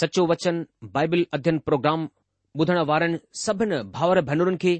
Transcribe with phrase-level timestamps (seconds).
[0.00, 0.56] सचो वचन
[0.94, 2.00] बाइबिल अध्ययन प्रोग्राम
[2.58, 4.72] बुधण वारनि सभिनि भाउर भेनरुनि खे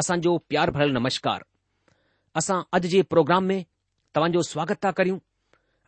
[0.00, 1.40] असांजो प्यार भरल नमस्कार
[2.40, 3.58] असां अॼु जे प्रोग्राम में
[4.14, 5.18] तव्हां जो स्वागत था करियूं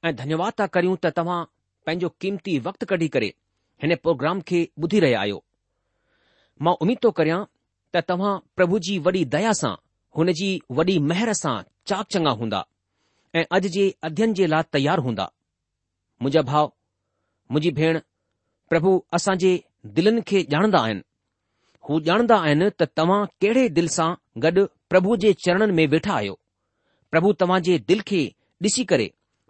[0.08, 1.38] ऐं धन्यवाद था करियूं त तव्हां
[1.86, 3.30] पंहिंजो क़ीमती वक़्तु कढी करे
[3.84, 5.40] हिन प्रोग्राम खे ॿुधी रहिया आहियो
[6.66, 7.40] मां उमीद थो करियां
[7.94, 9.72] त तव्हां प्रभु जी वॾी दया सां
[10.18, 11.56] हुन जी वॾी महर सां
[11.92, 12.62] चाक चङा हूंदा
[13.38, 18.04] ऐं अॼु जे अध्ययन जे लाइ तयारु हूंदा मुंहिंजा भाउ मुंहिंजी भेण
[18.74, 19.52] પ્રભુ અસાજે
[19.96, 21.00] દિલન કે જાણદા આયન
[21.86, 24.12] હો જાણદા આયન ત તવા કેડે દિલસા
[24.42, 24.58] ગડ
[24.90, 26.36] પ્રભુજે ચરણ મે બેઠાયો
[27.12, 28.20] પ્રભુ તવાજે દિલ કે
[28.60, 29.06] ડીસી કરે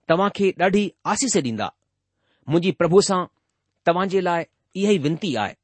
[0.09, 1.73] તવા કે ડાઢી આશીસે દીંદા
[2.53, 3.23] મુજી પ્રભુસા
[3.87, 4.47] તવાજે લાય
[4.83, 5.57] યહી વિનતી આય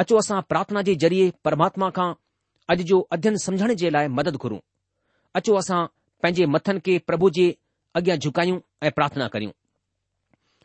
[0.00, 2.10] અચો અસા પ્રાર્થના જે જરીય પરમાત્મા કા
[2.72, 4.62] અજ જો અધ્યયન સમજણ જે લાય મદદ ઘરૂ
[5.38, 5.86] અચો અસા
[6.22, 7.46] પેજે મથન કે પ્રભુજે
[7.98, 9.54] અગ્યા ઝુકાયુ એ પ્રાર્થના કર્યુ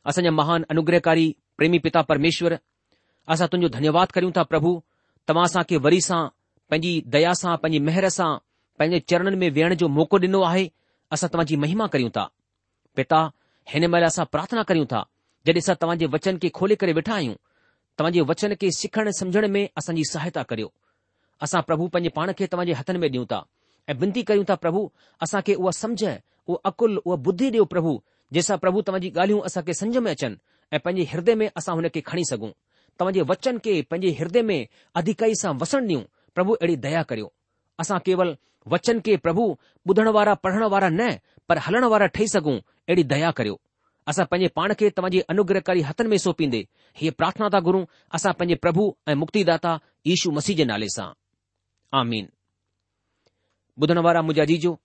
[0.10, 2.58] અસા મહાન અનુગ્રહકારી प्रेमी पिता परमेश्वर
[3.34, 4.70] असां तुंहिंजो धन्यवाद करियूं था प्रभु
[5.30, 6.22] तव्हां असांखे वरी सां
[6.70, 8.30] पंहिंजी दया सां पंहिंजी मेहर सां
[8.80, 10.66] पंहिंजे चरणनि में वेहण जो मौको ॾिनो आहे
[11.16, 12.26] असां तव्हांजी महिमा करियूं था
[12.98, 13.20] पिता
[13.74, 15.02] हिन महिल असां प्रार्थना करियूं था
[15.48, 17.36] जॾहिं असां तव्हां वचन खे खोले करे वेठा आहियूं
[18.00, 20.70] तव्हांजे वचन खे सिखण समुझण में असांजी सहायता करियो
[21.46, 23.42] असां प्रभु पंहिंजे पाण खे तव्हांजे हथनि में ॾियूं था
[23.90, 24.90] ऐं विनती कयूं था प्रभू
[25.26, 27.92] असां खे उहा सम्झ उहा अकुल उहा बुद्धी ॾियो प्रभू
[28.34, 30.36] जंहिंसां प्रभु तव्हांजी ॻाल्हियूं असांखे में अचनि
[30.74, 32.50] ऐं पंहिंजे हृदय में असां हुन खे खणी सघूं
[33.00, 34.60] तव्हांजे वचन खे पंहिंजे हृदय में
[35.02, 36.02] अधिकाई सां वसण ॾियूं
[36.36, 37.32] प्रभु अहिड़ी दया करियो
[37.80, 38.36] असां केवल
[38.74, 39.44] वचन खे के प्रभु
[39.90, 41.10] ॿुधण वारा पढ़ण वारा न
[41.50, 43.60] पर हलण वारा ठही सघूं अहिड़ी दया करियो
[44.12, 46.64] असां पंहिंजे पाण खे तव्हांजे अनुग्रहकारी हथनि में सोंपींदे
[46.98, 47.84] हीअ प्रार्थना था घुरूं
[48.20, 49.78] असां पंहिंजे प्रभु ऐं मुक्तिदाता
[50.12, 51.10] यीशू मसीह जे नाले सां
[52.02, 52.28] आमीन
[53.84, 54.78] ॿुधण वारा मुंहिंजा जीजो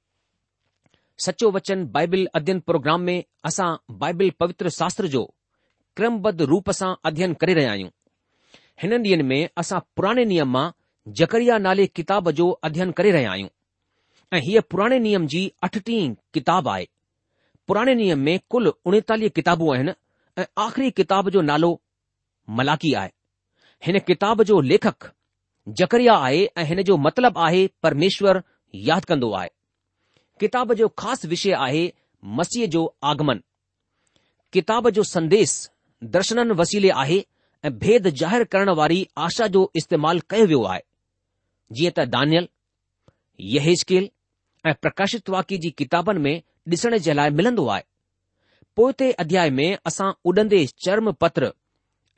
[1.27, 3.19] सचो वचन बाइबिल अध्यन प्रोग्राम में
[3.51, 3.71] असां
[4.05, 5.29] बाइबिल पवित्र शास्त्र जो
[5.97, 7.89] क्रमबद्ध रूप सां अध्ययन करे रहिया आहियूं
[8.83, 10.71] हिन ॾींहनि में असां पुराणे नियम मां
[11.21, 13.49] जकरिया नाले किताब जो अध्ययन करे रहिया आहियूं
[14.37, 16.87] ऐं हीअ पुराणे नियम जी अठटीह किताब आहे
[17.69, 19.93] पुराणे नियम में कुल उणेतालीह किताबूं आहिनि
[20.39, 21.73] ऐं आख़िरी किताब जो नालो
[22.61, 23.11] मलाकी आहे
[23.87, 25.11] हिन किताब जो लेखक
[25.81, 28.43] जकरिया आहे ऐं हिन जो मतिलबु आहे परमेश्वर
[28.89, 29.49] यादि कंदो आहे
[30.41, 31.85] किताब जो ख़ासि विषय आहे
[32.41, 33.41] मसीह जो आगमन
[34.53, 35.61] किताब जो संदेश
[36.11, 37.23] दर्शननि वसीले आहे
[37.65, 40.81] ऐं भेद ज़ाहिर करण वारी आशा जो इस्तेमालु कयो वियो आहे
[41.79, 42.49] जीअं त दानियल
[43.55, 44.09] यकेल
[44.67, 47.85] ऐं प्रकाशित वाक्य जी किताबनि में ॾिसण जे लाइ मिलंदो आहे
[48.77, 51.53] पोइ अध्याय में असां उॾंदे चर्म पत्र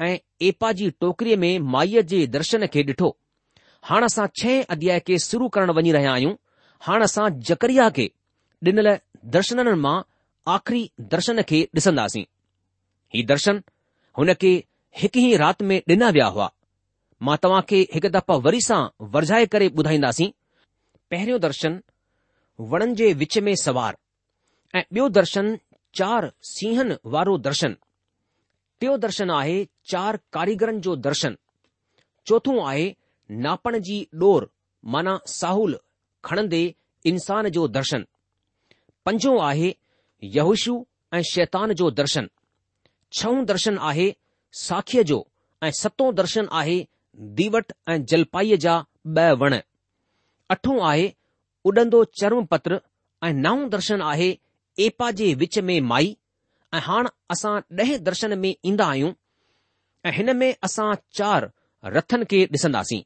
[0.02, 3.16] ऐं जी टोकरीअ में माईअ जे दर्शन खे ॾिठो
[3.90, 6.34] हाण असां छह अध्याय खे शुरू करणु वञी रहिया आहियूं
[6.86, 8.08] हाणे असां जकरिया खे
[8.68, 8.94] ॾिनल
[9.36, 9.96] दर्शननि मां
[10.56, 10.82] आख़िरी
[11.14, 12.24] दर्शन खे ॾिसंदासीं
[13.26, 13.60] दर्शन
[14.18, 14.52] हुन खे
[14.98, 16.50] हिक ई राति में ॾिना विया हुआ
[17.26, 18.80] मां तव्हां खे हिक दफ़ा वरी सां
[19.14, 20.30] वरजाए करे ॿुधाईंदासीं
[21.10, 21.80] पहिरियों दर्शन
[22.72, 23.96] वणनि जे विच में सवार
[24.78, 25.58] ऐं ॿियो दर्शन
[25.98, 27.76] चार सिंहनि वारो दर्शन
[28.80, 29.56] टियों दर्शन आहे
[29.90, 31.36] चार कारीगरनि जो दर्शन
[32.26, 32.86] चोथों आहे
[33.46, 34.48] नापण जी ॾोर
[34.94, 35.76] माना साहुल
[36.24, 36.62] खणंदे
[37.10, 38.06] इन्सान जो दर्शन
[39.06, 39.74] पंजो आहे
[40.38, 40.74] यहुशु
[41.14, 42.28] ऐं शैतान जो दर्शन
[43.18, 44.06] छहों दर्शन आहे
[44.60, 45.16] साखीअ जो
[45.62, 46.76] ऐं सतों दर्शन आहे
[47.40, 48.72] दीवट ऐं जलपाईअ जा
[49.18, 49.54] ब॒ वण
[50.54, 51.04] अठो आहे
[51.70, 52.80] उॾंदो चर्म पत्र
[53.28, 54.30] ऐं नओं दर्शन आहे
[54.86, 56.08] एपा जे विच में माई
[56.76, 59.12] ऐं हाणे असां ॾह दर्शन में ईंदा आहियूं
[60.08, 61.48] ऐं हिन में असां चार
[61.96, 63.02] रथनि खे ॾिसंदासीं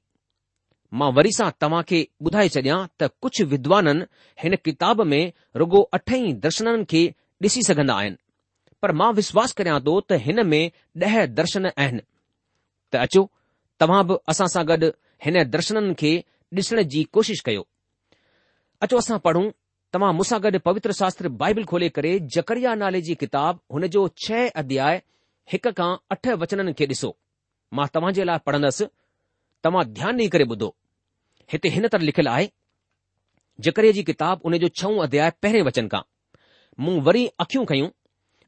[0.99, 4.09] मां वरी सां तव्हां खे ॿुधाए छॾियां त कुझु विद्वाननि
[4.45, 5.23] हिन किताब में
[5.63, 6.13] रुगो अठ
[6.49, 7.03] दर्शननि खे
[7.47, 8.17] ॾिसी सघंदा आहिनि
[8.83, 10.71] पर मां विश्वास करियां थो त हिन में
[11.07, 12.03] ॾह दर्शन आहिनि
[12.93, 13.23] त अचो
[13.83, 14.91] तव्हां बि असां सां गॾु
[15.27, 16.13] हिन दर्शननि खे
[16.59, 17.65] ॾिसण जी कोशिश कयो
[18.87, 19.47] अचो असां पढ़ूं
[19.93, 24.47] तव्हां मूंसां गॾु पवित्र शास्त्र बाइबिल खोले करे जकरिया नाले जी किताब हुन जो छह
[24.65, 25.03] अध्याय
[25.53, 27.11] हिक खां अठ वचननि खे ॾिसो
[27.79, 28.89] मां तव्हां जे लाइ पढ़ंदसि
[29.67, 30.71] तव्हां ध्यानु ॾेई करे ॿुधो
[31.53, 32.49] हिते हिन तरह लिखियलु आहे
[33.67, 36.03] जकरिया जी किताब हुन जो छऊं अध्याय पहिरें वचन खां
[36.87, 37.89] मूं वरी अखियूं खयूं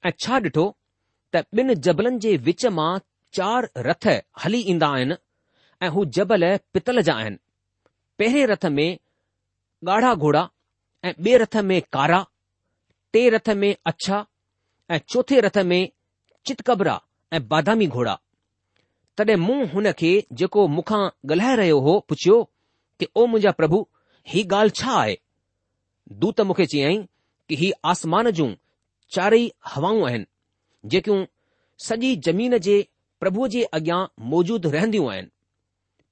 [0.04, 0.64] ऐं छा ॾिठो
[1.34, 2.90] त ॿिन जबलनि जे विच मां
[3.38, 4.08] चारि रथ
[4.44, 5.14] हली ईंदा आहिनि
[5.82, 7.36] ऐं हू जबल पितल जा आहिनि
[8.22, 8.98] पहिरें रथ में
[9.88, 10.44] ॻाढ़ा घोड़ा
[11.08, 12.22] ऐं ॿिए रथ में कारा
[13.12, 14.24] टे रथ में अछा
[14.94, 15.80] ऐं चोथे रथ में
[16.46, 16.96] चिटकबरा
[17.36, 18.18] ऐं बादामी घोड़ा
[19.20, 22.42] तॾहिं मूं हुन खे जेको मूंखा ॻाल्हाए रहियो हो पुछियो
[23.00, 23.86] की ओ मुंहिंजा प्रभु
[24.32, 25.14] ही ॻाल्हि छा आहे
[26.24, 27.04] तू मूंखे चयाईं
[27.48, 28.50] की ही आसमान जूं
[29.14, 30.26] चारई हवाऊं आहिनि
[30.92, 31.24] जेकियूं
[31.86, 32.76] सॼी ज़मीन जे
[33.24, 34.00] प्रभुअ जे अॻियां
[34.34, 35.28] मौजूद रहंदियूं आहिनि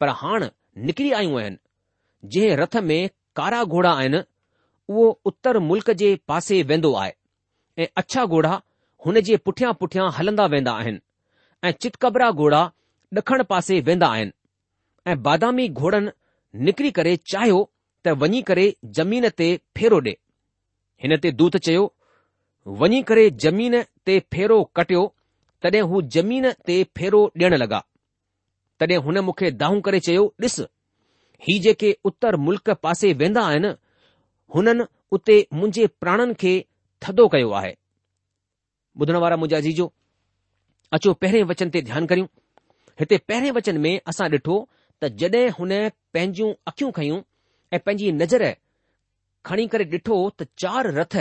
[0.01, 0.47] पर हाण
[0.89, 1.57] निकिरी आयूं आहिनि
[2.37, 2.99] जंहिं रथ में
[3.41, 4.23] कारा घोड़ा आहिनि
[4.89, 7.13] उहो उत्तर मुल्क़ जे पासे वेंदो आहे
[7.79, 8.53] ऐं अछा घोड़ा
[9.07, 11.01] हुन जे पुठियां पुठियां हलंदा वेंदा आहिनि
[11.65, 12.63] ऐं चितकबरा घोड़ा
[13.19, 14.37] ॾखण पासे वेंदा आहिनि
[15.11, 16.11] ऐं बादामी घोड़नि
[16.67, 17.61] निकिरी करे चाहियो
[18.07, 18.65] त वञी करे
[19.01, 19.47] ज़मीन ते
[19.79, 20.15] फेरो ॾे
[21.05, 21.87] हिन ते दूत चयो
[22.81, 23.75] वञी करे जमीन
[24.07, 25.03] ते फेरो कटियो
[25.65, 27.79] तॾहिं हू जमीन ते फेरो ॾियण लॻा
[28.81, 30.57] तॾहिं हुन मूंखे दाहूं करे चयो ॾिस
[31.49, 33.69] ही जेके उत्तर मुल्क पासे वेंदा आहिनि
[34.55, 34.85] हुननि
[35.17, 36.53] उते मुंहिंजे प्राणनि खे
[37.03, 37.73] थदो कयो आहे
[39.01, 39.87] ॿुधण वारा मुंहिंजा जीजो
[40.99, 42.29] अचो पहिरें वचन ते ध्यानु करियूं
[43.01, 44.57] हिते पहिरें वचन में असां ॾिठो
[45.01, 45.73] त जड॒ हुन
[46.15, 47.21] पंहिंजूं अखियूं खयूं
[47.75, 48.47] ऐं पंहिंजी नज़र
[49.49, 51.17] खणी करे ॾिठो त चार रथ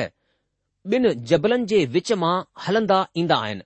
[0.94, 2.34] ॿिनि जबलनि जे विच मां
[2.68, 3.62] हलंदा ईंदा आहिनि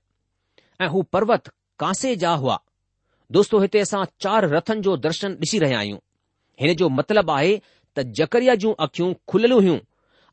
[0.84, 1.50] ऐं हू पर्वत
[1.80, 2.56] कांसे जा हुआ
[3.38, 5.98] दोस्तो हिते असां चार रथनि जो दर्शन ॾिसी रहिया आहियूं
[6.62, 7.52] हिन जो मतिलबु आहे
[7.98, 9.78] त जकरिया जूं अख़ियूं खुलियल हुयूं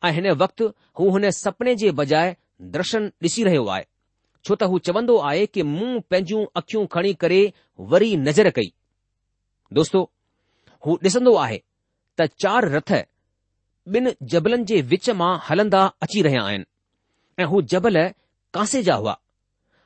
[0.08, 0.68] ऐं हिन वक़्तु
[1.00, 2.30] हू हुन सपने जे बजाए
[2.78, 3.84] दर्शन ॾिसी रहियो आहे
[4.44, 7.42] छो त हू चवंदो आहे कि मूं पंहिंजूं अखियूं खणी करे
[7.92, 8.72] वरी नज़र कई
[9.80, 10.02] दोस्तो
[10.86, 11.60] हू ॾिसंदो आहे
[12.20, 12.96] त चार रथ
[14.00, 16.68] ॿिन जबलनि जे विच मां हलंदा अची रहिया आहिनि
[17.40, 17.96] ऐं हू जबल
[18.54, 19.14] कांसे जा हुआ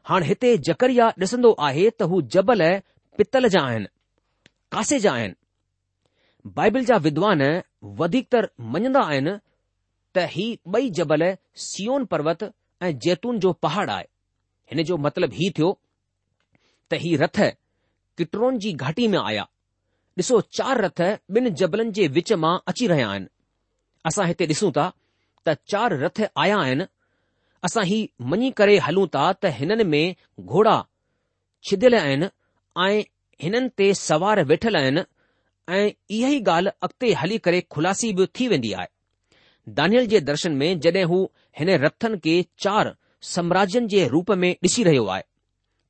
[0.08, 2.62] हाणे हिते जकरिया ॾिसंदो आहे त हू जबल
[3.18, 3.86] पितल जा आहिनि
[4.72, 5.34] कांसे जा आहिनि
[6.56, 7.42] बाइबिल जा विद्वान
[7.98, 9.32] वधीकतर मञंदा आहिनि
[10.16, 11.22] त ही ॿई जबल
[11.66, 12.44] सीओन पर्वत
[12.84, 14.04] ऐं जैतून जो पहाड़ आहे
[14.70, 15.68] हिन जो मतिलबु हीउ थियो
[16.90, 17.38] त हीउ रथ
[18.18, 19.44] किटरोन जी घाटी में आया
[20.20, 21.00] ॾिसो चार रथ
[21.38, 23.26] ॿिनि जबलनि जे विच मां अची रहिया आहिनि
[24.08, 24.88] असां हिते ॾिसूं था
[25.46, 26.84] त चार रथ आया आहिनि
[27.66, 27.98] असां ही
[28.30, 30.14] मञी करे हलूं था त हिननि में
[30.54, 30.76] घोड़ा
[31.68, 32.26] छिदियल आहिनि
[32.84, 33.02] ऐं
[33.42, 35.02] हिननि ते सवार वेठल आहिनि
[35.76, 35.84] ऐं
[36.16, 38.90] इहा ई ॻाल्हि अॻिते हली करे खुलासी बि थी वेंदी आहे
[39.78, 41.18] दानियल जे दर्शन में जड॒हिं हू
[41.58, 42.94] हिन रथन खे चार
[43.34, 45.22] साम्राज्यनि जे रूप में ॾिसी रहियो आहे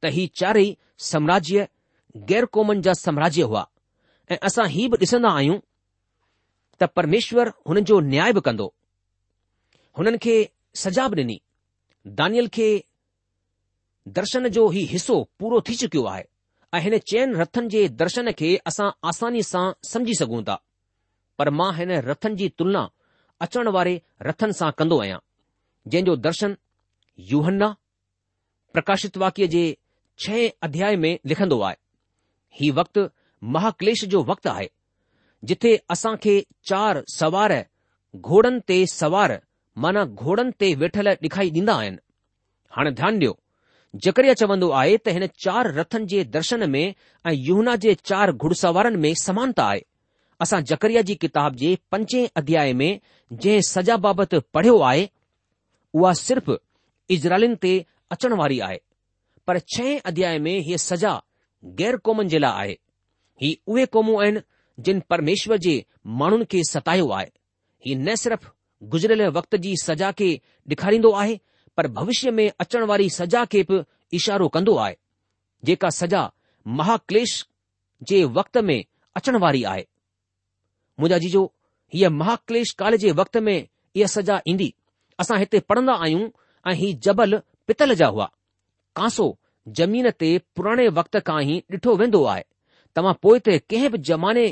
[0.03, 0.77] त ही चारई
[1.11, 1.69] साम्राज्य
[2.33, 3.65] गैर क़ौमनि जा साम्राज्य हुआ
[4.33, 5.57] ऐं असां ही बि ॾिसंदा आहियूं
[6.81, 8.69] त परमेश्वर हुननि जो न्याय बि कंदो
[9.99, 10.37] हुननि खे
[10.85, 11.39] सजा बि ॾिनी
[12.07, 12.73] दानियल खे
[14.15, 16.25] दर्शन जो ई हिसो पूरो थी चुकियो आहे
[16.75, 20.61] ऐं हिन चयनि रथनि जे दर्शन खे असां आसानी सां समझी सघूं था
[21.39, 22.83] पर मां हिन रथनि जी तुलना
[23.47, 23.95] अचण वारे
[24.29, 25.19] रथन सां कंदो आहियां
[25.89, 26.57] जंहिं जो दर्शन
[27.31, 27.69] यूहन्ना
[28.73, 29.65] प्रकाशित वाक्य जे
[30.25, 31.77] छह अध्याय में लिखंदो आहे
[32.61, 32.99] ही वक़्त
[33.55, 34.69] महाकलेश जो वक़्तु आहे
[35.51, 36.35] जिथे असां खे
[36.71, 37.55] चार सवार
[38.27, 39.41] घोड़नि ते सवार
[39.81, 41.97] माना घोड़नि ते वेठल ॾेखारी ॾींदा आहिनि
[42.77, 43.33] हाणे ध्यानु ॾियो
[44.07, 46.83] जकरिया चवंदो आहे त हिन चार रथनि जे दर्शन में
[47.27, 49.81] ऐं यूना जे चार घुड़सवारनि में समानता आहे
[50.45, 53.01] असां जकरिया जी किताब जे पंजे अध्याय में
[53.33, 55.09] जंहिं सजा बाबति पढ़ियो आहे
[55.99, 56.51] उहा सिर्फ़
[57.17, 57.73] इज़राइलिन ते
[58.17, 58.79] अचण वारी आहे
[59.47, 61.19] पर छहे अध्याय में हीअ सजा
[61.81, 62.75] गैर क़ौमनि जे लाइ आहे
[63.43, 64.41] ही उहे क़ौमूं आहिनि
[64.89, 65.83] जिन परमेश्वर जे
[66.25, 67.29] माण्हुनि खे सतायो आहे
[67.87, 68.49] ही न सिर्फ़
[68.91, 70.31] गुज़िरियल वक़्त जी सजा खे
[70.71, 71.39] ॾेखारींदो आहे
[71.77, 73.81] पर भविष्य में अचण वारी सजा खे बि
[74.17, 74.95] इशारो कंदो आहे
[75.65, 76.31] जेका सजा
[76.81, 77.35] महाक्लेश
[78.09, 78.83] जे वक़्त में
[79.17, 79.87] अचण वारी आहे
[81.01, 81.45] मुंहिंजा जीजो
[81.95, 84.73] हीअ महाक्लेश काल जे वक़्त में इहा सजा ईंदी
[85.21, 86.29] असां हिते पढ़ंदा आहियूं
[86.71, 88.31] ऐं ही जबल पितल जा हुआ
[88.97, 89.37] कांसो
[89.79, 92.43] ज़मीन ते पुराणे वक़्त खां ई ॾिठो वेंदो आहे
[92.97, 94.45] तव्हां पोइ ते कंहिं बि ज़माने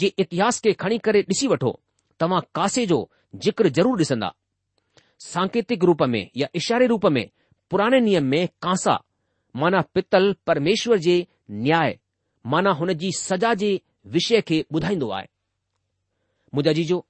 [0.00, 1.78] जे इतिहास खे खणी करे ॾिसी वठो
[2.20, 3.00] तव्हां कासे जो
[3.36, 4.32] ज़िक्र ज़रूर डि॒संदा
[5.20, 7.28] सांकेतिक रूप में या इशारे रूप में
[7.70, 8.98] पुराणे नियम में कांसा
[9.56, 11.98] माना पित्तल परमेश्वर जे न्याय
[12.50, 13.80] माना हुन जी सजा जे
[14.14, 15.26] विषय खे ॿुधाईंदो आहे
[16.54, 17.04] मुजाजी जो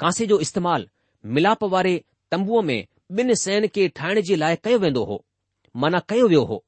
[0.00, 1.96] कांसे जो इस्तेमालु मिलाप वारे
[2.32, 2.84] तंबुअ में
[3.18, 5.22] ॿिन सयन खे ठाहिण जे लाइ कयो वेंदो हो
[5.82, 6.62] माना कयो वियो हो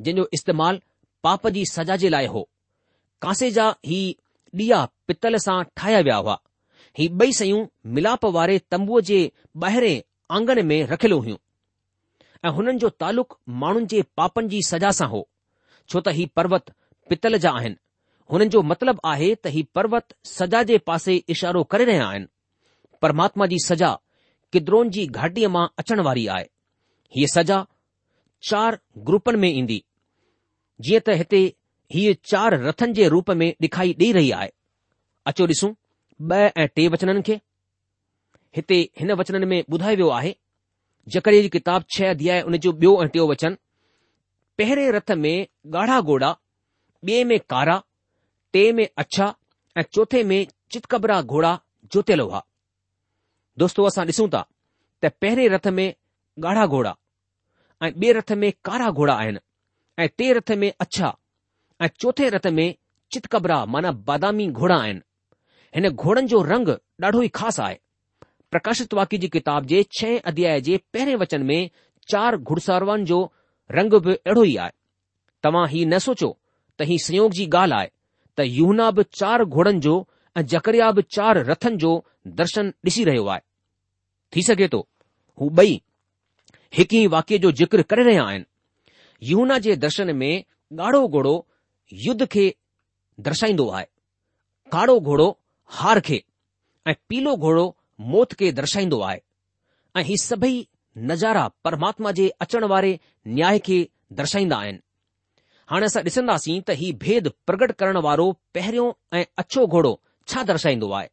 [0.00, 0.78] जंहिजो इस्तेमालु
[1.24, 2.48] पाप जी सजा जे लाइ हो
[3.22, 4.00] कांसे जा ही
[4.60, 6.38] ॾीया पितल सां ठाहिया विया हुआ
[6.98, 9.16] ही ॿई शयूं मिलाप वारे तंबूअ जे
[9.62, 9.96] ॿाहिरें
[10.38, 11.36] आंगन में रखियलु हुयूं
[12.46, 15.26] ऐं हुननि जो तालुक़ माण्हुनि जे पापनि जी सज़ा सां हो
[15.88, 16.70] छो त ही पर्वत
[17.12, 17.76] पितल जा आहिनि
[18.32, 22.26] हुननि जो मतिलबु आहे त ही पर्वत सजा जे पासे इशारो करे रहिया आहिनि
[23.02, 23.90] परमात्मा जी सजा
[24.52, 26.48] किद्रोन जी घाटीअ मां अचण वारी आहे
[27.16, 27.58] हीअ सजा
[28.50, 29.82] चार ग्रुपनि में ईंदी
[30.86, 31.42] जीअं त हिते
[31.96, 34.50] हीअ चार रथनि जे रूप में ॾेखाई ॾेई रही आहे
[35.32, 35.72] अचो ॾिसूं
[36.22, 37.34] ॿ ऐं टे वचननि खे
[38.56, 40.34] हिते हिन वचननि में ॿुधायो वियो आहे
[41.14, 43.56] जकरे जी किताब छह अध्याय आहे उन जो ॿियो ऐं टियों वचन
[44.58, 46.28] पहिरें रथ में ॻाढ़ा घोड़ा
[47.06, 47.80] ॿिए में कारा
[48.52, 49.26] टे में अछा
[49.78, 51.52] ऐं चोथे में चितकबरा घोड़ा
[51.92, 52.42] जोतियल हुआ
[53.58, 54.44] दोस्तो असां ॾिसूं था
[55.02, 55.86] त पहिरें रथ में
[56.38, 56.94] ॻाढ़ा घोड़ा
[57.82, 59.40] ऐं ॿिए रथ में कारा घोड़ा आहिनि
[60.04, 61.14] ऐं टे रथ में अछा
[61.82, 62.68] ऐं चोथे रथ में
[63.12, 65.00] चितकबरा माना बादामी घोड़ा आहिनि
[65.74, 66.68] हिन घोड़नि जो रंग
[67.04, 67.78] ॾाढो ई ख़ासि आहे
[68.52, 71.70] प्रकाशित वाक्य जी किताब जे छह अध्याय जे पहिरें वचन में
[72.10, 73.18] चार घुड़सारवानि जो
[73.78, 74.72] रंग बि अहिड़ो ई आहे
[75.42, 76.28] तव्हां हीउ न सोचो
[76.78, 77.88] त हीउ संयोग जी ॻाल्हि आहे
[78.36, 79.96] त यूना बि चारि घोड़नि जो
[80.36, 81.92] ऐं जकरिया बि चारि रथनि जो
[82.42, 83.40] दर्शन ॾिसी रहियो आहे
[84.36, 84.86] थी सघे थो
[85.40, 85.80] हू ॿई
[86.78, 88.52] हिकु ई वाक्य जो ज़िक्र करे रहिया आहिनि
[89.32, 90.32] यहूना जे दर्शन में
[90.80, 91.34] ॻाढ़ो घोड़ो
[92.06, 92.46] युद्ध खे
[93.30, 93.86] दर्शाईंदो आहे
[95.10, 95.34] घोड़ो
[95.70, 96.22] हार खे
[96.88, 99.18] ऐं पीलो घोड़ो मौत खे दर्शाईंदो आहे
[99.96, 100.66] ऐं ही सभई
[101.10, 103.84] नज़ारा परमात्मा जे अचण वारे न्याय खे
[104.20, 104.78] दर्शाईंदा आहिनि
[105.70, 109.92] हाणे असां ॾिसंदासीं त ही भेद प्रगट करण वारो पहिरियों ऐं अछो घोड़ो
[110.32, 111.08] छा दर्शाईंदो आहे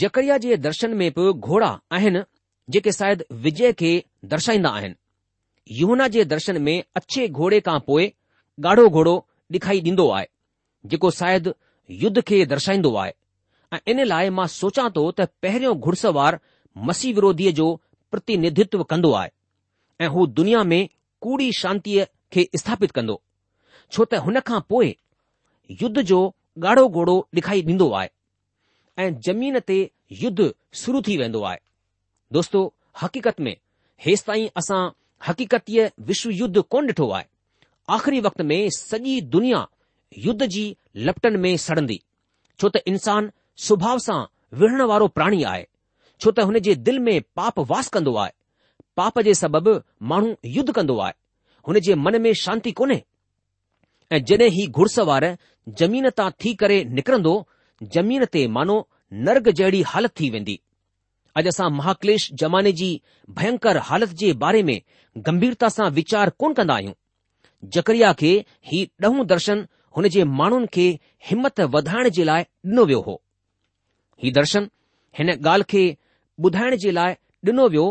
[0.00, 2.22] जकरिया जे दर्शन में बि घोड़ा आहिनि
[2.72, 3.92] जेके शायदि विजय खे
[4.34, 8.06] दर्शाईंदा आहिनि यमुना जे दर्शन में अछे घोड़े खां पोइ
[8.66, 9.16] ॻाढ़ो घोड़ो
[9.54, 10.26] ॾेखारी ॾींदो आहे
[10.92, 11.50] जेको शायदि
[11.90, 13.12] युद्ध खे दर्शाईंदो आहे
[13.72, 16.38] ऐं इन लाइ मां सोचा थो त पहिरियों घुड़सवार
[16.88, 17.74] मसीह विरोधीअ जो
[18.10, 19.30] प्रतिनिधित्व कंदो आहे
[20.04, 20.88] ऐं हू दुनिया में
[21.22, 23.20] कूड़ी शांतीअ खे स्थापित कंदो
[23.92, 24.94] छो त हुन खां पोइ
[25.82, 26.20] युद्ध जो
[26.64, 28.08] ॻाढ़ो घोड़ो लिखाई ॾींदो आहे
[29.02, 29.78] ऐं जमीन ते
[30.22, 31.58] युद्ध शुरू थी वेंदो आहे
[32.32, 32.60] दोस्तो
[33.02, 33.56] हक़ीक़त में
[34.06, 34.80] हेसि ताईं असां
[35.28, 37.24] हक़ीक़तीअ विश्व युद्ध कोन ॾिठो आहे
[37.96, 39.64] आख़िरी वक़्त में सॼी दुनिया
[40.18, 40.64] युद्ध जी
[40.96, 42.00] लपटनि में सड़ंदी
[42.60, 43.30] छो त इंसान
[43.66, 44.20] सुभाउ सां
[44.60, 45.66] विढ़ण वारो प्राणी आहे
[46.20, 48.32] छो त हुन जे दिलि में पाप वास कंदो आहे
[48.96, 49.74] पाप जे सबबि
[50.12, 51.12] माण्हू युद्ध कंदो आहे
[51.68, 53.02] हुन जे मन में शांती कोन्हे
[54.16, 55.26] ऐं जॾहिं ही घुड़सवार
[55.80, 57.34] ज़मीन तां थी करे निकिरंदो
[57.96, 58.76] जमीन ते मानो
[59.28, 60.58] नर्ग जहिड़ी हालति थी वेंदी
[61.40, 62.90] अॼु असां महाक्लेश जमाने जी
[63.38, 64.78] भयंकर हालति जे बारे में
[65.28, 66.94] गंभीरता सां वीचार कोन कंदा आहियूं
[67.76, 68.30] जकरिया खे
[68.68, 69.66] ही ॾहों दर्शन
[69.96, 70.86] हुन जे माण्हुनि खे
[71.30, 73.14] हिमत वधाइण जे लाइ ॾिनो वियो हो
[74.22, 74.68] हीउ दर्शन
[75.18, 75.82] हिन ॻाल्हि खे
[76.44, 77.12] ॿुधाइण जे लाइ
[77.48, 77.84] ॾिनो वियो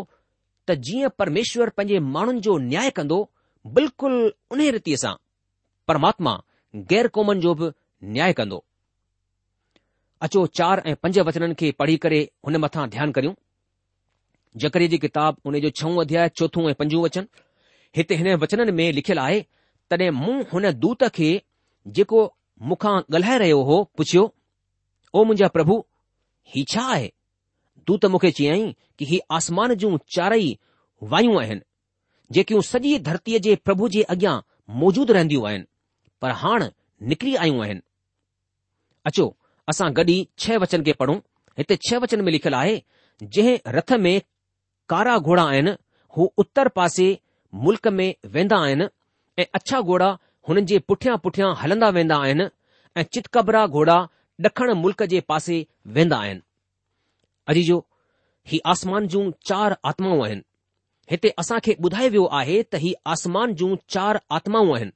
[0.67, 3.19] त जीअं परमेश्वर पंहिंजे माण्हुनि जो न्याय कंदो
[3.75, 4.19] बिल्कुलु
[4.53, 5.13] उन रीतीअ सां
[5.87, 6.33] परमात्मा
[6.91, 7.69] गैर क़ौमनि जो बि
[8.17, 8.63] न्याय कंदो
[10.27, 13.33] अचो चार ऐं पंज वचननि खे पढ़ी करे हुन मथां ध्यानु करियूं
[14.63, 17.27] जकरे जी किताब हुन जो छहों अध्याय चोथों ऐं पंजो वचन
[17.97, 19.39] हिते हिन वचननि में लिखियलु आहे
[19.91, 21.29] तॾहिं मूं हुन दूत खे
[21.87, 22.25] जेको
[22.61, 24.23] मूंखां ॻाल्हाए रहियो हो पुछियो
[25.13, 25.77] ओ मुंहिंजा प्रभु
[26.55, 27.11] हीउ छा आहे
[27.87, 30.57] तूं त मूंखे चयाई की ही आसमान जूं चारई
[31.13, 31.61] वायूं आहिनि
[32.37, 34.35] जेकियूं सॼी धरतीअ जे प्रभु जे अॻियां
[34.81, 35.65] मौजूदु रहंदियूं आहिनि
[36.21, 36.67] पर हाण
[37.11, 37.81] निकिरी आयूं आहिनि
[39.11, 39.27] अचो
[39.73, 41.17] असां गॾु ई छह वचन खे पढ़ूं
[41.61, 42.81] हिते छह वचन में लिखियलु आहे
[43.35, 44.13] जंहिं रथ में
[44.89, 45.73] कारा घोड़ा आहिनि
[46.17, 47.07] हू उत्तर पासे
[47.65, 48.85] मुल्क में वेंदा आहिनि
[49.41, 50.17] ऐं अछा घोड़ा
[50.49, 52.45] हुननि जे पुठियां पुठियां हलंदा वेंदा आहिनि
[52.97, 53.97] ऐं चितकबरा घोड़ा
[54.45, 55.57] ॾखण मुल्क जे पासे
[55.97, 56.41] वेंदा आहिनि
[57.51, 57.77] अॼु जो
[58.51, 60.43] हीउ आसमान जूं चार आत्माऊं आहिनि
[61.11, 64.91] हिते असां खे ॿुधायो वियो आहे त ही आसमान जूं चार आत्माऊं आहिनि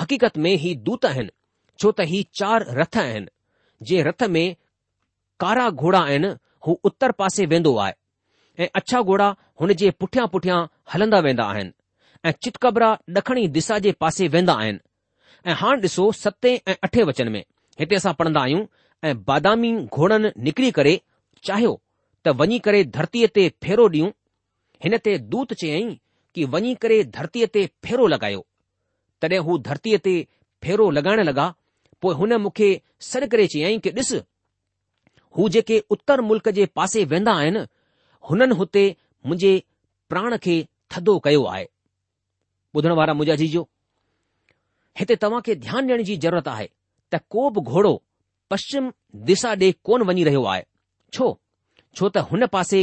[0.00, 1.30] हक़ीक़त में ही दूत आहिनि
[1.80, 4.44] छो त ही चार रथ आहिनि जे रथ में
[5.44, 6.34] कारा घोड़ा आहिनि
[6.66, 7.94] हू उत्तर पासे वेंदो आहे
[8.64, 9.28] ऐं अछा घोड़ा
[9.60, 10.58] हुन जे पुठियां पुठियां
[10.94, 11.70] हलंदा वेंदा आहिनि
[12.24, 14.78] ऐं चितकबरा ॾखणी दिशा जे पासे वेंदा आहिनि
[15.48, 17.42] ऐं हाणे ॾिसो सते ऐं अठे वचन में
[17.80, 18.64] हिते असां पढ़ंदा आहियूं
[19.06, 20.96] ऐं बादामी घोड़नि निकिरी करे
[21.46, 21.72] चाहियो
[22.24, 24.10] त वञी करे धरतीअ ते फेरो ॾियूं
[24.84, 25.82] हिन ते दूत चयई
[26.34, 28.40] की वञी करे धरतीअ ते फेरो लॻायो
[29.22, 30.14] तॾहिं हू धरतीअ ते
[30.62, 31.48] फेरो लॻाइण लॻा
[32.02, 32.70] पोइ हुन मूंखे
[33.10, 34.12] सॾ करे चयई की ॾिस
[35.36, 37.64] हू जेके उत्तर मुल्क़ जे पासे वेंदा आहिनि
[38.30, 38.84] हुननि हुते
[39.26, 39.52] मुंहिंजे
[40.10, 40.56] प्राण खे
[40.94, 41.66] थधो कयो आहे
[42.76, 43.68] ॿुधण वारा मूंजाजी जो
[44.98, 46.68] हिते तव्हां खे ध्यानु ॾियण जी ज़रूरत आहे
[47.14, 47.92] त को बि घोड़ो
[48.50, 48.90] पश्चिम
[49.30, 50.62] दिशा ॾे कोन वञी रहियो आहे
[51.16, 51.28] छो
[51.94, 52.80] छो त हुन पासे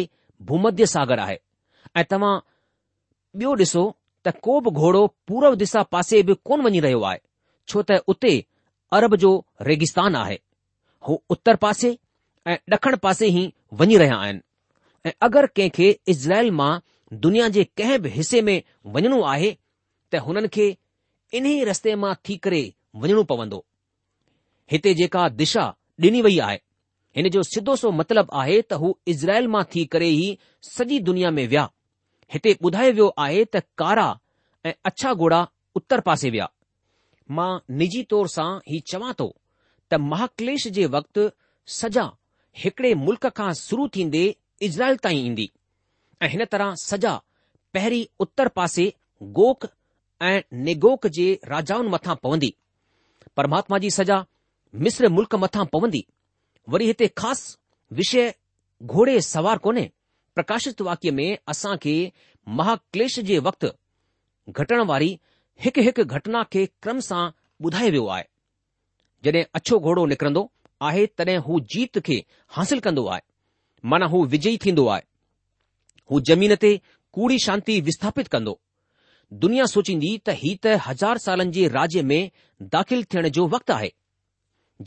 [0.52, 1.38] भूमध्य सागर आहे
[1.96, 2.34] ऐं तव्हां
[3.42, 3.84] ॿियो ॾिसो
[4.28, 7.20] त को बि घोड़ो पूर्व दिशा पासे बि कोन वञी रहियो आहे
[7.74, 8.34] छो त उते
[8.98, 9.32] अरब जो
[9.70, 10.38] रेगिस्तान आहे
[11.08, 11.98] हू उत्तर पासे
[12.54, 13.48] ऐं डखण पासे ई
[13.82, 14.42] वञी रहिया आहिनि
[15.06, 16.72] ऐं अगरि कंहिंखे इज़राइल मां
[17.26, 18.58] दुनिया जे कंहिं बि हिसे में
[18.96, 19.52] वञणो आहे
[20.12, 20.68] त हुननि खे
[21.38, 22.62] इन्ही रस्ते मां थी करे
[23.02, 23.66] वञणो पवंदो
[24.72, 25.66] हिते जेका दिशा
[26.04, 26.58] ॾिनी वई आहे
[27.18, 30.28] हिन जो सिधो सो मतिलबु आहे त हू इज़राइल मां थी करे ई
[30.72, 31.66] सॼी दुनिया में विया
[32.34, 34.08] हिते ॿुधायो वियो आहे त कारा
[34.66, 35.42] ऐं अछा घोड़ा
[35.82, 36.50] उत्तर पासे विया
[37.40, 37.50] मां
[37.82, 39.28] निजी तौर सां हीउ चवां थो
[39.92, 41.30] त महाक्लेश जे वक़्तु
[41.80, 42.06] सजा
[42.66, 44.24] हिकड़े मुल्क खां शुरू थींदे
[44.70, 45.50] इज़राइल ताईं ईंदी
[46.24, 47.16] ऐं हिन तरह सजा
[47.74, 48.86] पहिरीं उत्तर पासे
[49.42, 49.66] गोख
[50.22, 52.54] ऐं नेगोक जे राजाउनि मथां पवंदी
[53.38, 54.26] परमात्मा जी सजा
[54.88, 56.04] मिस्र मुल्क मथां पवंदी
[56.74, 57.58] वरी हिते ख़ासि
[58.00, 58.34] विषय
[58.84, 59.90] घोड़े सवार कोन्हे
[60.36, 61.96] प्रकाशित वाक्य में असां खे
[62.60, 63.70] महाक्लेश जे वक़्तु
[64.52, 65.10] घटण वारी
[65.66, 67.22] हिकु हिकु घटना खे क्रम सां
[67.66, 68.24] ॿुधायो वियो आहे
[69.26, 70.44] जॾहिं अछो घोड़ो निकिरंदो
[70.90, 72.24] आहे तॾहिं हू जीत खे
[72.58, 73.22] हासिल कंदो आहे
[73.94, 75.08] माना हू विजयी थींदो आहे
[76.12, 76.72] हू ज़मीन ते
[77.18, 78.60] कूड़ी शांती विस्थापित कंदो
[79.38, 82.30] दुनिया सोचींदी त ही त हज़ार सालनि जे राज्य में
[82.76, 83.90] दाख़िल थियण जो वक़्तु आहे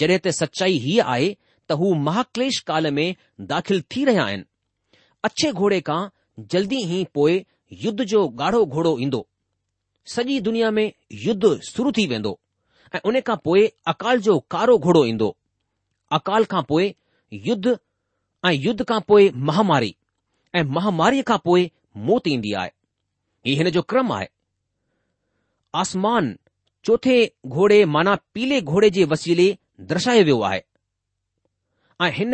[0.00, 1.28] जड॒हिं त सचाई हीअ आहे
[1.68, 3.14] त हू महाक्लेश काल में
[3.52, 4.44] दाख़िल थी रहिया आहिनि
[5.24, 6.00] अछे घोड़े खां
[6.54, 7.40] जल्दी ई पोइ
[7.84, 9.26] युद्ध जो ॻाढ़ो घोड़ो ईंदो
[10.16, 10.90] सॼी दुनिया में
[11.28, 12.38] युद्ध शुरू थी वेंदो
[12.94, 15.34] ऐं उन खां पोइ अकाल जो कारो घोड़ो ईंदो
[16.18, 16.92] अकाल खां पोइ
[17.48, 17.78] युद्ध
[18.46, 19.94] ऐं युद्ध खां पोइ महामारी
[20.54, 21.70] ऐं महामारीअ खां पोइ
[22.08, 22.70] मौत ईंदी आहे
[23.44, 24.26] इहे हिन जो क्रम आहे
[25.74, 26.36] आसमान
[26.84, 29.46] चोथे घोड़े माना पीले घोड़े जे वसीले
[29.92, 30.60] दर्शायो वियो आहे
[32.06, 32.32] ऐं हिन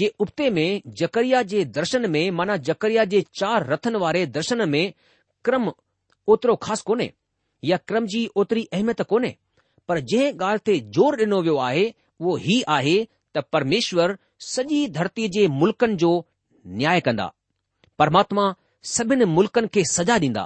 [0.00, 4.92] जे उपते में जकरिया जे दर्शन में माना जकरिया जे चार रथनि वारे दर्शन में
[5.44, 5.70] क्रम
[6.34, 7.10] ओतिरो ख़ासि कोन्हे
[7.70, 9.34] या क्रम जी ओतिरी अहमियत कोन्हे
[9.88, 11.84] पर जंहिं ॻाल्हि ते ज़ोर डि॒नो वियो आहे
[12.20, 12.96] उहो ही आहे
[13.36, 14.16] त परमेश्वर
[14.48, 16.10] सॼी धरतीअ जे मुल्कनि जो
[16.82, 17.30] न्याय कंदा
[17.98, 18.46] परमात्मा
[18.92, 20.42] सभिन मुल्कनि खे सजा ॾींदा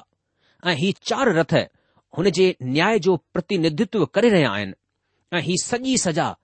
[0.67, 1.55] ऐं ही चार रथ
[2.19, 4.73] हुन जे न्याय जो प्रतिनिधित्व करे रहिया आहिनि
[5.37, 6.35] ऐं ही सॼी सजा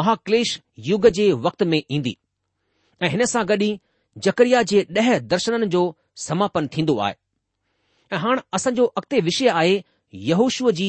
[0.00, 2.16] महाक्लेश युग जे वक़्त में ईंदी
[3.02, 3.70] ऐं हिन सां गॾु ई
[4.26, 5.82] जकरिया जे ॾह दर्शननि जो
[6.26, 7.14] समापन थींदो आहे
[8.14, 9.74] ऐं हाणे असांजो अॻिते विषय आहे
[10.30, 10.88] यहूशूअ जी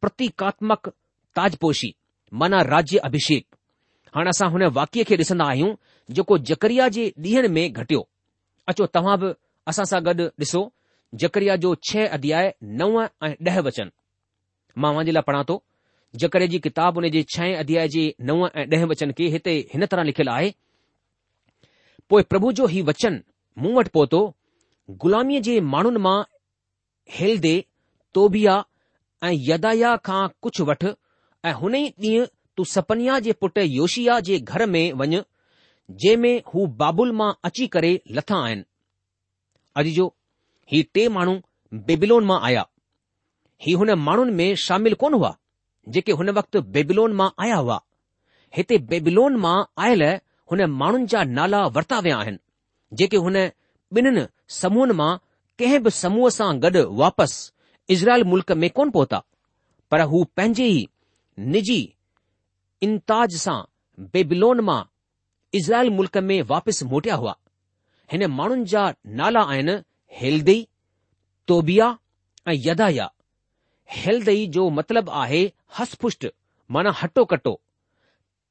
[0.00, 0.88] प्रतीकात्मक
[1.36, 1.90] ताजपोशी
[2.42, 3.44] माना राज्य अभिषेक
[4.14, 5.74] हाणे असां हुन वाक्य खे ॾिसंदा आहियूं
[6.18, 8.06] जेको जकरिया जे ॾींहनि में घटियो
[8.72, 9.32] अचो तव्हां बि
[9.70, 10.60] असां सां गॾु ॾिसो
[11.22, 12.46] जकरिया जो छह अध्याय
[12.80, 12.94] नव
[13.26, 13.90] ऐं ॾह वचन
[14.84, 15.56] मां वां जे लाइ पढ़ा थो
[16.22, 19.86] जकरिया जी किताब हुन जे छह अध्याय जे नव ऐं ॾह वचन खे हिते हिन
[19.94, 20.50] तरह लिखियलु आहे
[22.12, 23.20] पोइ प्रभु जो ही वचन
[23.64, 24.22] मूं वटि पहुतो
[25.04, 26.16] ग़ुलामीअ जे माण्हुनि मां
[27.18, 27.54] हेल्दे
[28.18, 28.56] तोबिया
[29.28, 30.94] ऐं यदाया खां कुझु वठि
[31.50, 32.26] ऐं हुन ई ॾींहुं
[32.56, 35.20] तू सपनिया जे पुटु योशिया जे घर में वञ
[36.00, 38.64] जंहिं में हू बाबुल मां अची करे लथा आहिनि
[39.76, 40.06] अॼु जो
[40.72, 41.34] ही टे माण्हू
[41.88, 42.64] बेबिलोन मां आया
[43.64, 45.34] ही हुन माण्हुनि में शामिल कोन हुआ
[45.94, 47.80] जेके हुन वक़्तु बेबिलोन मां आया हुआ
[48.56, 50.02] हिते बेबिलोन मां आयल
[50.50, 52.38] हुन माण्हुनि जा नाला वरिता विया आहिनि
[53.00, 53.36] जेके हुन
[53.96, 54.22] ॿिन्हिनि
[54.60, 55.10] समूहनि मां
[55.60, 59.22] कंहिं बि समूह सां गॾु वापसि इज़राइल मुल्क में कोन पहुता
[59.90, 60.82] पर हू पंहिंजे ई
[61.54, 61.78] निजी
[62.88, 63.58] इंताज सां
[64.16, 64.80] बेबिलोन मां
[65.60, 67.36] इज़राइल मुल्क में वापसि मोटिया हुआ
[68.12, 68.88] हिन माण्हुनि जा
[69.20, 69.72] नाला आहिनि
[70.20, 70.62] हेल्दई
[71.48, 71.92] तोबिया
[72.50, 73.08] ऐं यदाया
[73.96, 75.42] हेल्दई जो मतिलबु आहे
[75.78, 76.26] हसपुष्ट
[76.76, 77.54] माना हटो कटो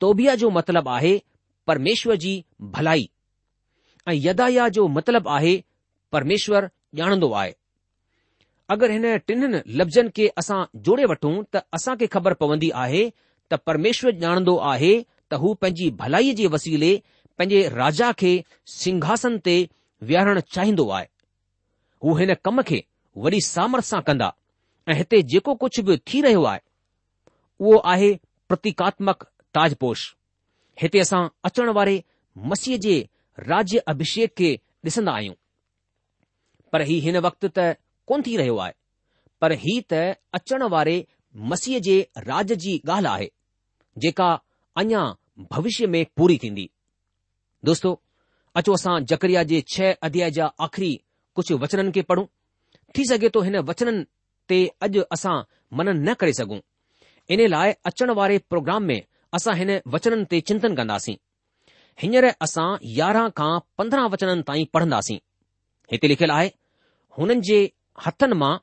[0.01, 1.17] तोबिया जो मतिलबु आहे
[1.67, 2.33] परमेश्वर जी
[2.75, 3.09] भलाई
[4.09, 5.55] ऐं यदाया जो मतिलबु आहे
[6.11, 7.51] परमेश्वर ॼाणंदो आहे
[8.73, 13.01] अगरि हिन टिन्हनि लफ़्ज़नि खे असां जोड़े वठूं त असां खे ख़बर पवंदी आहे
[13.51, 14.93] त परमेश्वर ॼाणंदो आहे
[15.31, 16.91] त हू पंहिंजी भलाईअ जे वसीले
[17.37, 18.29] पंहिंजे राजा खे
[18.81, 19.55] सिंघासन ते
[20.07, 21.05] विहारणु चाहींदो आहे
[22.03, 22.79] हू हिन कम खे
[23.25, 24.29] वॾी सामर्थ सां कंदा
[24.89, 26.59] ऐं हिते जेको कुझु बि थी रहियो आहे
[27.59, 28.13] उहो आहे
[28.49, 29.23] प्रतीकात्मक
[29.55, 30.05] ताजपोश
[30.81, 31.95] हिते असां अचण वारे
[32.51, 32.95] मसीह जे
[33.51, 34.49] राज्य अभिषेक खे
[34.85, 35.33] ॾिसंदा आहियूं
[36.73, 37.65] पर हीउ हिन वक़्तु त
[38.11, 38.73] कोन थी रहियो आहे
[39.41, 40.01] पर ही त
[40.39, 40.95] अचण वारे
[41.53, 41.97] मसीह जे
[42.29, 43.27] राज जी ॻाल्हि आहे
[44.05, 44.29] जेका
[44.81, 45.03] अञा
[45.55, 46.67] भविष्य में पूरी थींदी
[47.65, 47.89] दोस्तो
[48.59, 50.91] अचो असां जकरिया जे छह अध्याय जा आख़िरी
[51.35, 52.25] कुझु वचननि खे पढ़ूं
[52.97, 54.03] थी सघे थो हिन वचननि
[54.49, 55.35] ते अॼु असां
[55.77, 56.59] मनन न करे सघूं
[57.35, 59.01] इन लाइ अचण वारे प्रोग्राम में
[59.39, 61.15] असां हिन वचननि ते चिंतन कंदासीं
[62.01, 62.67] हींअर असां
[62.99, 65.17] यारहां खां पंद्रहं वचननि ताईं पढ़ंदासीं
[65.91, 66.49] हिते लिखियलु आहे
[67.17, 67.59] हुननि जे
[68.05, 68.53] हथनि मां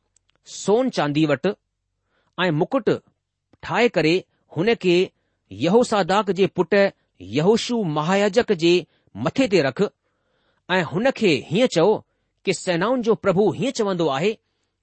[0.60, 1.50] सोन चांदी वटि
[2.44, 2.90] ऐं मुकुट
[3.66, 4.14] ठाहे करे
[4.56, 4.96] हुन खे
[5.66, 6.74] यहोसादाक जे पुट
[7.22, 8.72] यहोशू महायाजक जे
[9.24, 9.82] मथे ते रख
[10.70, 11.98] ऐं हुन खे हीअं चओ
[12.44, 14.30] कि सेनाउनि जो प्रभु हीअं चवंदो आहे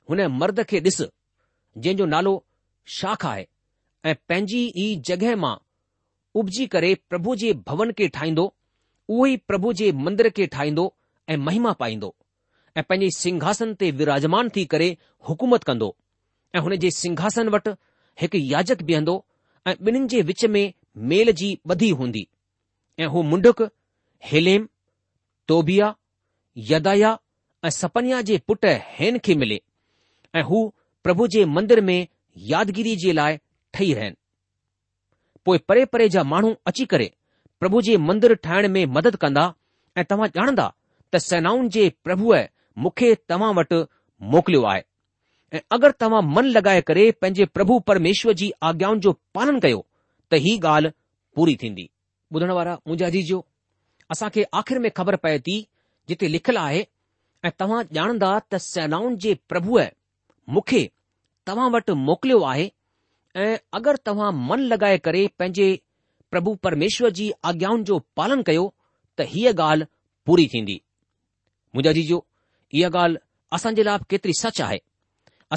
[0.09, 2.33] हुन मर्द खे ॾिस जंहिं जो नालो
[2.97, 3.45] शाख आहे
[4.09, 5.55] ऐं पंहिंजी ई जॻहि मां
[6.39, 8.45] उपजी करे प्रभु जे भवन खे ठाहींदो
[9.09, 10.91] उहो ई प्रभु जे मंदर खे ठाहींदो
[11.29, 12.13] ऐं महिमा पाईंदो
[12.77, 14.95] ऐं पंहिंजे सिंघासन ते विराजमान थी करे
[15.29, 15.95] हुकूमत कंदो
[16.55, 17.71] ऐं हुन जे सिंघासन वटि
[18.21, 19.23] हिकु याजक बीहंदो
[19.67, 20.65] ऐं ॿिन्हिनि जे विच में
[20.97, 22.27] मेल जी ॿधी हूंदी
[22.99, 23.61] ऐं हू मुंडुक
[24.31, 24.67] हेलेम
[25.47, 25.95] तोबिया
[26.71, 27.17] यदाया
[27.65, 29.61] ऐं सपनिया जे पुट हैन खे मिले
[30.35, 30.67] ऐं हू
[31.03, 32.07] प्रभु जे मंदर में
[32.51, 33.37] यादगिरी जे लाइ
[33.73, 34.15] ठही रहनि
[35.45, 37.11] पोइ परे परे जा माण्हू अची करे
[37.59, 39.53] प्रभु जे मंदरु ठाहिण में मदद कंदा
[39.97, 40.67] ऐं तव्हां ॼाणंदा
[41.13, 42.37] त सेनाउनि जे प्रभुअ
[42.85, 43.83] मूंखे तव्हां वटि
[44.33, 44.83] मोकिलियो आहे
[45.57, 49.85] ऐं अगरि तव्हां मन लॻाए करे पंहिंजे प्रभु परमेश्वर जी आज्ञाउनि जो पालन कयो
[50.31, 50.91] त ही ॻाल्हि
[51.35, 51.85] पूरी थींदी
[52.35, 53.39] ॿुधण वारा मुंहिंजा जी जो
[54.35, 55.55] खे आख़िर में ख़बर पए थी
[56.09, 56.85] जिते लिखियलु आहे
[57.47, 59.83] ऐं तव्हां ॼाणंदा त सेनाउनि जे प्रभुअ
[60.55, 60.81] मूंखे
[61.49, 62.67] तव्हां वटि मोकिलियो आहे
[63.43, 65.67] ऐं अगरि तव्हां मन लॻाए करे पंहिंजे
[66.33, 68.65] प्रभु परमेश्वर जी आज्ञाउनि जो पालन कयो
[69.17, 69.87] त हीअ ॻाल्हि
[70.29, 70.77] पूरी थींदी
[71.75, 72.21] मुंहिंजा जी जो
[72.79, 73.23] इहा ॻाल्हि
[73.59, 74.79] असांजे लाइ केतिरी सच आहे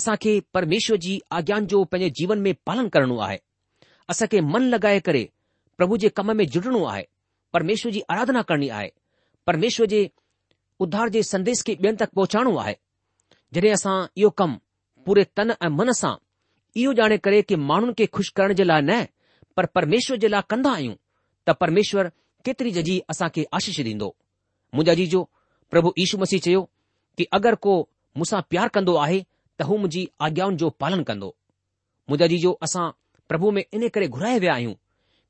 [0.01, 3.39] असांखे परमेश्वर जी आज्ञाउनि जो पंहिंजे जीवन में पालन करणो आहे
[4.13, 5.25] असां खे मन लॻाए करे
[5.79, 7.05] प्रभु जे कम में जुड़णो आहे
[7.57, 8.91] परमेश्वर जी आराधना करणी आहे
[9.47, 10.01] परमेश्वर जे
[10.87, 12.75] उद्धार जे संदेश खे ॿियनि तक पहुचाइणो आहे
[13.55, 14.57] जॾहिं असां इहो कमु
[15.07, 16.15] पूरे तन ऐं मन सां
[16.83, 19.03] इहो ॼाणे करे कि माण्हुनि खे खु़शि करण जे लाइ न
[19.57, 20.95] पर परमेश्वर जे लाइ कंदा आहियूं
[21.47, 22.09] त परमेश्वर
[22.45, 24.09] केतिरी जजी असां खे आशीष ॾींदो
[24.75, 25.23] मुंहिंजा जी जो
[25.71, 26.63] प्रभु यीशू मसीह चयो
[27.19, 27.77] कि अगरि को
[28.19, 29.23] मूंसां प्यार कंदो आहे
[29.61, 31.31] त हू मुंहिंजी आज्ञाउनि जो पालन कंदो
[32.11, 32.89] मुंहिंजा जी जो असां
[33.29, 34.77] પ્રભુ મે ઇને કરે ઘરાય વે આયું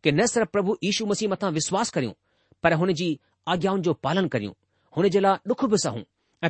[0.03, 2.15] કે ન સર પ્રભુ ઈશુ મસી મતા વિશ્વાસ કરું
[2.63, 3.19] પર હોનેજી
[3.51, 4.55] આज्ञाઓ જો પાલન કરું
[4.95, 6.05] હોને જલા દુખ ભસહું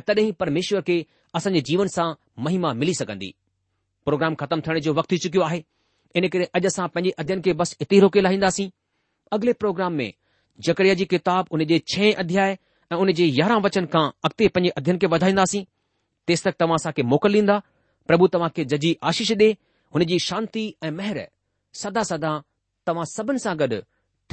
[0.05, 0.95] તડેહી પરમેશ્વર કે
[1.37, 3.33] અસન જીવન સા મહિમા મિલી સકંદી
[4.05, 5.61] પ્રોગ્રામ ખતમ થને જો વક્ત ચુક્યો આહે
[6.17, 8.73] ઇને કરે અજસા પંજે અધન કે બસ ઇતરો કે લહીંદા સી
[9.35, 10.07] અગલે પ્રોગ્રામ મે
[10.63, 15.67] જકરિયાજી કિતાબ ઉનેજે 6 અધ્યાય ઉનેજે 11 વચન કા અકતે પંજે અધન કે વધાઈંદા સી
[16.25, 17.61] તેસક તમાસા કે મોકલીંદા
[18.09, 19.47] પ્રભુ તમાકે જજી આશીષ દે
[19.93, 21.17] હોનેજી શાંતિ એ મહેર
[21.81, 22.29] सदा सदा
[22.87, 23.77] तव्हां सभिनि सां गॾु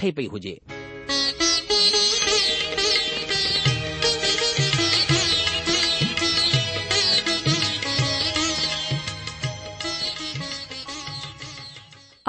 [0.09, 0.50] पई हुजे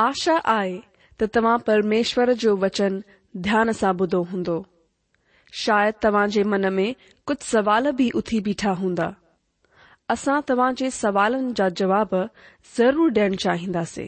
[0.04, 0.80] आशा आहे
[1.20, 2.98] त तव्हां परमेश्वर जो वचन
[3.50, 4.56] ध्यान सां ॿुधो हूंदो
[5.66, 6.88] शायदि तव्हांजे मन में
[7.28, 9.10] कुझु सवाल बि उथी बीठा हूंदा
[10.16, 12.20] असां तव्हांजे सवालनि जा जवाब
[12.78, 14.08] ज़रूरु ॾियण चाहींदासीं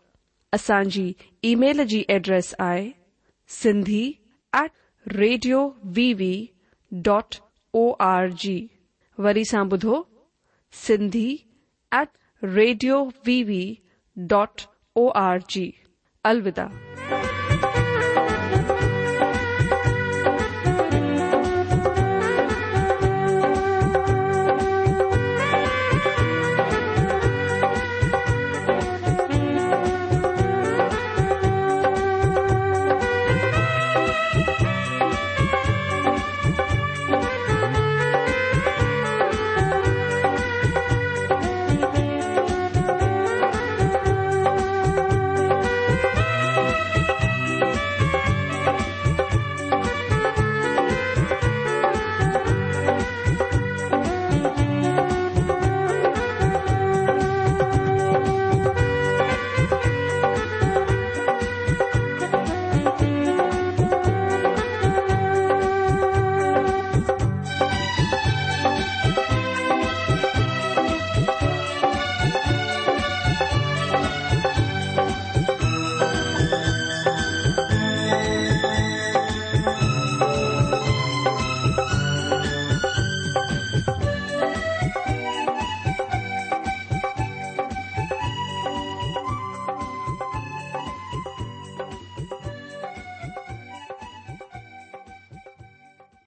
[0.53, 1.11] असांजी
[1.47, 2.89] ईमेल जी एड्रेस आहे
[3.61, 4.05] Sindhi
[4.61, 4.71] at
[5.17, 6.33] radio VV
[7.05, 7.35] dot
[7.81, 8.59] O R G
[9.23, 10.01] वरी सां बुधो
[10.85, 11.27] Sindhi
[12.01, 12.09] at
[12.55, 13.63] radio VV
[14.33, 14.61] dot
[14.97, 15.69] O R G
[16.31, 17.20] अलविदा